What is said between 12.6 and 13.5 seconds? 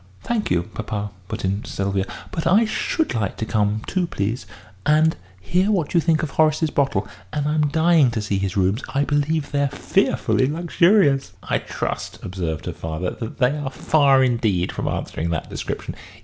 her father, "that